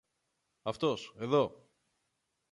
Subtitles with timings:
[0.63, 1.63] Αυτός, εδώ!